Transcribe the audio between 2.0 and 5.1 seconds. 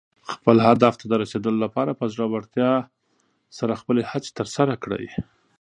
زړۀ ورتیا سره خپلې هڅې ترسره کړه.